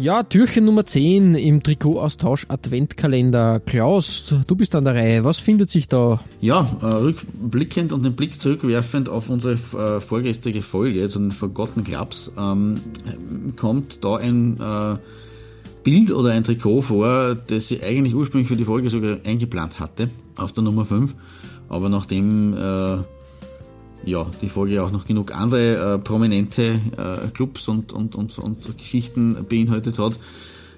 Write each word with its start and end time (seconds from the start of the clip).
Ja, 0.00 0.22
Türchen 0.22 0.64
Nummer 0.64 0.86
10 0.86 1.34
im 1.34 1.62
Trikotaustausch 1.62 2.46
Adventkalender. 2.48 3.60
Klaus, 3.60 4.34
du 4.46 4.56
bist 4.56 4.74
an 4.74 4.86
der 4.86 4.94
Reihe. 4.94 5.24
Was 5.24 5.38
findet 5.38 5.68
sich 5.68 5.88
da? 5.88 6.20
Ja, 6.40 6.66
äh, 6.80 6.86
rückblickend 6.86 7.92
und 7.92 8.02
den 8.02 8.14
Blick 8.14 8.40
zurückwerfend 8.40 9.10
auf 9.10 9.28
unsere 9.28 9.52
äh, 9.52 10.00
vorgestrige 10.00 10.62
Folge 10.62 11.06
zu 11.10 11.18
den 11.18 11.32
Forgotten 11.32 11.84
Clubs, 11.84 12.32
ähm, 12.38 12.80
kommt 13.56 14.02
da 14.02 14.16
ein 14.16 14.58
äh, 14.58 14.96
Bild 15.84 16.12
oder 16.12 16.30
ein 16.30 16.44
Trikot 16.44 16.80
vor, 16.80 17.34
das 17.34 17.70
ich 17.70 17.84
eigentlich 17.84 18.14
ursprünglich 18.14 18.48
für 18.48 18.56
die 18.56 18.64
Folge 18.64 18.88
sogar 18.88 19.18
eingeplant 19.26 19.80
hatte, 19.80 20.08
auf 20.34 20.52
der 20.52 20.62
Nummer 20.62 20.86
5. 20.86 21.14
Aber 21.68 21.90
nachdem 21.90 22.54
äh, 22.54 23.02
ja, 24.04 24.26
die 24.40 24.48
Folge 24.48 24.82
auch 24.82 24.90
noch 24.90 25.06
genug 25.06 25.34
andere 25.34 25.94
äh, 25.94 25.98
prominente 25.98 26.80
äh, 26.96 27.28
Clubs 27.32 27.68
und, 27.68 27.92
und, 27.92 28.14
und, 28.14 28.38
und 28.38 28.78
Geschichten 28.78 29.36
beinhaltet 29.48 29.98
hat, 29.98 30.18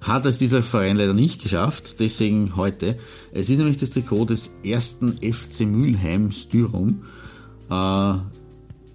hat 0.00 0.26
es 0.26 0.38
dieser 0.38 0.62
Verein 0.62 0.96
leider 0.96 1.14
nicht 1.14 1.42
geschafft. 1.42 1.96
Deswegen 1.98 2.56
heute. 2.56 2.98
Es 3.32 3.50
ist 3.50 3.58
nämlich 3.58 3.78
das 3.78 3.90
Trikot 3.90 4.26
des 4.26 4.50
ersten 4.64 5.18
FC 5.20 5.62
Mülheim 5.62 6.30
Styrum. 6.30 7.02
Äh, 7.70 8.18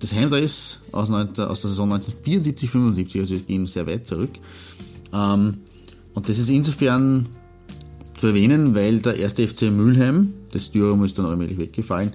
das 0.04 0.14
Heim 0.14 0.30
da 0.30 0.38
ist 0.38 0.82
aus, 0.92 1.10
aus 1.10 1.34
der 1.34 1.70
Saison 1.70 1.92
1974, 1.94 2.70
75, 2.70 3.22
also 3.22 3.36
wir 3.36 3.42
gehen 3.42 3.68
sehr 3.68 3.88
weit 3.88 4.08
zurück. 4.08 4.32
Ähm, 5.14 5.60
und 6.14 6.30
das 6.30 6.40
ist 6.40 6.50
insofern 6.50 7.28
zu 8.18 8.28
erwähnen, 8.28 8.76
weil 8.76 9.00
der 9.00 9.16
erste 9.16 9.48
FC 9.48 9.64
Mülheim, 9.64 10.34
das 10.52 10.68
Styrum 10.68 11.04
ist 11.04 11.18
dann 11.18 11.26
allmählich 11.26 11.58
weggefallen, 11.58 12.14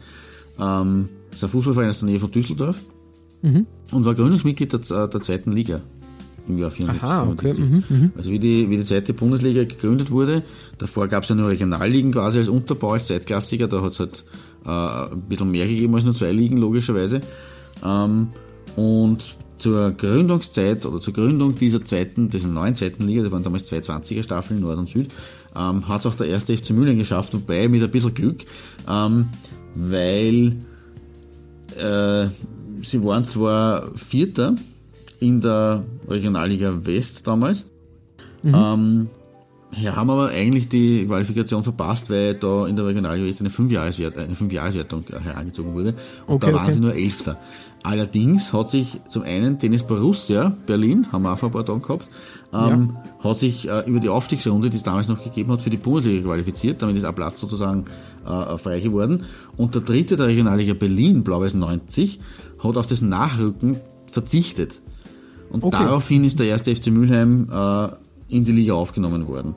ähm, 0.60 1.08
ist 1.32 1.44
ein 1.44 1.50
Fußballverein 1.50 1.90
aus 1.90 2.00
der 2.00 2.08
Nähe 2.08 2.20
von 2.20 2.30
Düsseldorf 2.30 2.80
mhm. 3.42 3.66
und 3.92 4.04
war 4.04 4.14
Gründungsmitglied 4.14 4.72
der, 4.72 5.08
der 5.08 5.20
zweiten 5.20 5.52
Liga 5.52 5.80
im 6.48 6.58
Jahr 6.58 6.70
74. 6.70 7.02
Aha, 7.02 7.28
okay. 7.28 7.54
Mhm, 7.54 7.84
mhm, 7.88 8.12
also 8.16 8.30
wie 8.30 8.38
die, 8.38 8.68
wie 8.70 8.78
die 8.78 8.84
zweite 8.84 9.12
Bundesliga 9.12 9.64
gegründet 9.64 10.10
wurde, 10.10 10.42
davor 10.78 11.08
gab 11.08 11.22
es 11.22 11.28
ja 11.28 11.34
nur 11.34 11.48
Regionalligen 11.48 12.12
quasi 12.12 12.38
als 12.38 12.48
Unterbau, 12.48 12.92
als 12.92 13.06
Zweitklassiker, 13.06 13.68
da 13.68 13.82
hat 13.82 13.92
es 13.92 14.00
halt 14.00 14.24
äh, 14.64 15.12
ein 15.12 15.22
bisschen 15.28 15.50
mehr 15.50 15.66
gegeben 15.66 15.94
als 15.94 16.04
nur 16.04 16.14
zwei 16.14 16.32
Ligen, 16.32 16.56
logischerweise. 16.56 17.20
Ähm, 17.84 18.28
und 18.76 19.36
zur 19.58 19.90
Gründungszeit 19.90 20.86
oder 20.86 21.00
zur 21.00 21.12
Gründung 21.12 21.56
dieser 21.56 21.84
zweiten, 21.84 22.30
dieser 22.30 22.48
neuen 22.48 22.76
zweiten 22.76 23.06
Liga, 23.06 23.22
das 23.22 23.32
waren 23.32 23.42
damals 23.42 23.66
zwei 23.66 23.78
20er 23.78 24.22
Staffeln, 24.22 24.60
Nord 24.60 24.78
und 24.78 24.88
Süd, 24.88 25.08
ähm, 25.56 25.88
hat 25.88 26.00
es 26.00 26.06
auch 26.06 26.14
der 26.14 26.28
erste 26.28 26.56
FC 26.56 26.70
Mülheim 26.70 26.98
geschafft, 26.98 27.34
wobei 27.34 27.68
mit 27.68 27.82
ein 27.82 27.90
bisschen 27.90 28.14
Glück, 28.14 28.44
ähm, 28.88 29.28
weil 29.74 30.56
äh, 31.78 32.28
sie 32.82 33.04
waren 33.04 33.26
zwar 33.26 33.90
Vierter 33.94 34.54
in 35.20 35.40
der 35.40 35.84
Regionalliga 36.08 36.72
West 36.84 37.26
damals, 37.26 37.64
mhm. 38.42 38.54
ähm, 38.54 39.10
ja, 39.76 39.96
haben 39.96 40.08
aber 40.10 40.30
eigentlich 40.30 40.68
die 40.68 41.04
Qualifikation 41.06 41.62
verpasst, 41.62 42.08
weil 42.10 42.34
da 42.34 42.66
in 42.66 42.76
der 42.76 42.86
Regionalliga 42.86 43.26
West 43.26 43.40
eine 43.40 43.50
Fünfjahreswertung, 43.50 44.24
eine 44.24 44.34
Fünfjahreswertung 44.34 45.04
herangezogen 45.22 45.74
wurde. 45.74 45.94
Und 46.26 46.36
okay, 46.36 46.46
da 46.46 46.54
waren 46.54 46.64
okay. 46.64 46.72
sie 46.72 46.80
nur 46.80 46.94
Elfter. 46.94 47.38
Allerdings 47.82 48.52
hat 48.52 48.70
sich 48.70 48.98
zum 49.08 49.22
einen 49.22 49.58
Tennis 49.58 49.84
Borussia 49.84 50.52
Berlin, 50.66 51.06
haben 51.12 51.22
wir 51.22 51.32
auch 51.32 51.38
vor 51.38 51.50
ein 51.50 51.52
paar 51.52 51.64
Tagen 51.64 51.82
gehabt, 51.82 52.08
ähm, 52.52 52.96
ja. 53.22 53.30
hat 53.30 53.38
sich 53.38 53.68
äh, 53.68 53.80
über 53.86 54.00
die 54.00 54.08
Aufstiegsrunde, 54.08 54.70
die 54.70 54.78
es 54.78 54.82
damals 54.82 55.06
noch 55.06 55.22
gegeben 55.22 55.52
hat, 55.52 55.62
für 55.62 55.70
die 55.70 55.76
Bundesliga 55.76 56.24
qualifiziert. 56.24 56.82
Damit 56.82 56.96
ist 56.96 57.04
ein 57.04 57.14
Platz 57.14 57.38
sozusagen 57.38 57.84
äh, 58.26 58.58
frei 58.58 58.80
geworden. 58.80 59.24
Und 59.56 59.74
der 59.74 59.82
dritte 59.82 60.16
der 60.16 60.26
Regionalliga 60.26 60.74
Berlin, 60.74 61.22
Blau-Weiß 61.24 61.54
90, 61.54 62.20
hat 62.64 62.76
auf 62.76 62.86
das 62.86 63.00
Nachrücken 63.00 63.78
verzichtet. 64.10 64.80
Und 65.50 65.62
okay. 65.62 65.84
daraufhin 65.84 66.24
ist 66.24 66.40
der 66.40 66.46
erste 66.46 66.74
FC 66.74 66.88
Mülheim 66.88 67.48
äh, 67.50 67.88
in 68.28 68.44
die 68.44 68.52
Liga 68.52 68.74
aufgenommen 68.74 69.26
worden. 69.28 69.54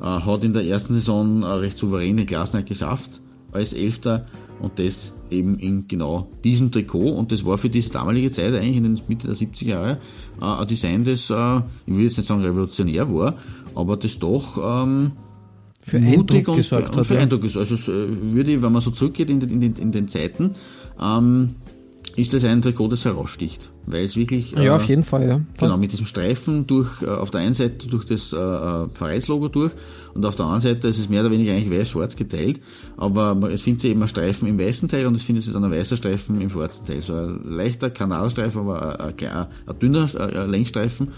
Äh, 0.00 0.04
hat 0.04 0.44
in 0.44 0.52
der 0.52 0.64
ersten 0.64 0.94
Saison 0.94 1.42
äh, 1.42 1.46
recht 1.46 1.78
souverän 1.78 2.16
den 2.16 2.26
Klassenheit 2.26 2.66
geschafft 2.66 3.20
als 3.52 3.72
Elfter 3.72 4.26
und 4.60 4.78
das 4.78 5.12
eben 5.30 5.58
in 5.58 5.86
genau 5.86 6.28
diesem 6.42 6.72
Trikot 6.72 7.12
und 7.12 7.32
das 7.32 7.44
war 7.44 7.56
für 7.56 7.70
diese 7.70 7.90
damalige 7.90 8.30
Zeit 8.30 8.54
eigentlich 8.54 8.76
in 8.76 8.82
den 8.84 9.00
Mitte 9.08 9.28
der 9.28 9.36
70er 9.36 9.64
Jahre 9.64 9.98
äh, 10.40 10.44
ein 10.44 10.66
Design, 10.66 11.04
das, 11.04 11.30
ich 11.30 11.94
will 11.94 12.04
jetzt 12.04 12.18
nicht 12.18 12.26
sagen 12.26 12.42
revolutionär 12.42 13.12
war, 13.14 13.36
aber 13.74 13.96
das 13.96 14.18
doch 14.18 14.58
ähm, 14.58 15.12
für 15.80 15.98
mutig 15.98 16.48
Eindruck 16.48 16.72
und, 16.72 16.96
und, 16.96 17.04
für 17.04 17.18
Eindruck 17.18 17.44
ist. 17.44 17.56
Also 17.56 17.76
würde, 17.76 18.62
wenn 18.62 18.72
man 18.72 18.82
so 18.82 18.90
zurückgeht 18.90 19.30
in 19.30 19.40
den, 19.40 19.50
in 19.50 19.60
den, 19.60 19.74
in 19.74 19.92
den 19.92 20.08
Zeiten, 20.08 20.54
ähm, 21.00 21.56
ist 22.16 22.34
das 22.34 22.44
ein 22.44 22.62
Trikot, 22.62 22.88
das 22.88 23.04
heraussticht. 23.04 23.70
Weil 23.86 24.04
es 24.04 24.16
wirklich. 24.16 24.52
Ja, 24.52 24.62
äh, 24.62 24.70
auf 24.70 24.84
jeden 24.84 25.02
Fall, 25.02 25.26
ja. 25.26 25.40
Genau, 25.58 25.76
mit 25.76 25.92
diesem 25.92 26.06
Streifen 26.06 26.66
durch, 26.66 27.02
äh, 27.02 27.06
auf 27.06 27.30
der 27.30 27.40
einen 27.40 27.54
Seite 27.54 27.88
durch 27.88 28.04
das 28.04 28.32
äh, 28.32 28.36
äh, 28.36 28.88
Vereinslogo 28.92 29.48
durch 29.48 29.72
und 30.14 30.24
auf 30.24 30.36
der 30.36 30.46
anderen 30.46 30.62
Seite 30.62 30.88
ist 30.88 30.98
es 30.98 31.08
mehr 31.08 31.22
oder 31.22 31.30
weniger 31.30 31.52
eigentlich 31.52 31.70
weiß-schwarz 31.70 32.16
geteilt. 32.16 32.60
Aber 32.96 33.36
es 33.50 33.62
findet 33.62 33.82
sich 33.82 33.90
eben 33.90 34.02
ein 34.02 34.08
Streifen 34.08 34.46
im 34.46 34.58
weißen 34.58 34.88
Teil 34.88 35.06
und 35.06 35.16
es 35.16 35.22
findet 35.22 35.44
sich 35.44 35.52
dann 35.52 35.64
ein 35.64 35.72
weißer 35.72 35.96
Streifen 35.96 36.40
im 36.40 36.50
schwarzen 36.50 36.86
Teil. 36.86 37.02
So 37.02 37.14
ein 37.14 37.40
leichter 37.44 37.90
Kanalstreifen, 37.90 38.60
aber 38.60 39.00
ein, 39.00 39.14
ein, 39.18 39.46
ein 39.66 39.78
dünner 39.80 40.08
ein 40.18 40.50
Längsstreifen. 40.50 41.08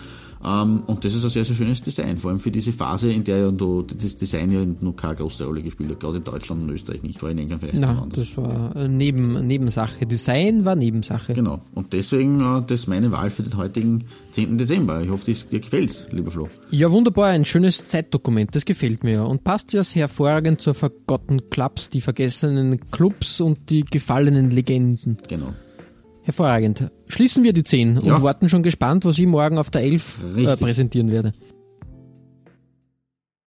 Ähm, 0.44 0.82
und 0.86 1.04
das 1.04 1.14
ist 1.14 1.24
ein 1.24 1.30
sehr, 1.30 1.44
sehr 1.44 1.56
schönes 1.56 1.80
Design, 1.82 2.18
vor 2.18 2.30
allem 2.30 2.40
für 2.40 2.50
diese 2.50 2.72
Phase, 2.72 3.10
in 3.10 3.24
der 3.24 3.38
ja 3.38 3.50
das 3.50 4.16
Design 4.16 4.52
ja 4.52 4.64
noch 4.80 4.94
keine 4.94 5.16
große 5.16 5.44
Rolle 5.44 5.62
gespielt 5.62 5.90
hat, 5.90 6.00
gerade 6.00 6.18
in 6.18 6.24
Deutschland 6.24 6.62
und 6.62 6.70
Österreich 6.70 7.02
nicht, 7.02 7.22
war 7.22 7.30
in 7.30 7.38
England 7.38 7.62
vielleicht 7.62 7.80
Nein, 7.80 7.96
anders. 7.96 8.28
das 8.28 8.36
war 8.36 8.88
neben, 8.88 9.46
Nebensache. 9.46 10.06
Design 10.06 10.64
war 10.64 10.76
Nebensache. 10.76 11.32
Genau. 11.32 11.60
Und 11.74 11.92
deswegen 11.92 12.40
äh, 12.40 12.62
das 12.66 12.80
ist 12.80 12.86
meine 12.88 13.10
Wahl 13.10 13.30
für 13.30 13.42
den 13.42 13.56
heutigen 13.56 14.04
10. 14.32 14.58
Dezember. 14.58 15.00
Ich 15.00 15.10
hoffe, 15.10 15.32
dir 15.32 15.60
gefällt, 15.60 16.08
lieber 16.10 16.30
Flo. 16.30 16.48
Ja, 16.70 16.90
wunderbar. 16.90 17.28
Ein 17.28 17.44
schönes 17.44 17.84
Zeitdokument. 17.84 18.54
Das 18.54 18.64
gefällt 18.64 19.04
mir. 19.04 19.24
Und 19.24 19.44
passt 19.44 19.72
ja 19.72 19.82
hervorragend 19.82 20.60
zur 20.60 20.74
Forgotten 20.74 21.50
Clubs, 21.50 21.88
die 21.88 22.00
vergessenen 22.00 22.80
Clubs 22.90 23.40
und 23.40 23.70
die 23.70 23.84
gefallenen 23.84 24.50
Legenden. 24.50 25.16
Genau. 25.28 25.54
Hervorragend. 26.24 26.90
Schließen 27.06 27.44
wir 27.44 27.52
die 27.52 27.64
10 27.64 28.00
ja. 28.02 28.16
und 28.16 28.22
warten 28.22 28.48
schon 28.48 28.62
gespannt, 28.62 29.04
was 29.04 29.18
ich 29.18 29.26
morgen 29.26 29.58
auf 29.58 29.68
der 29.68 29.82
11 29.82 30.18
äh, 30.38 30.56
präsentieren 30.56 31.10
werde. 31.12 31.32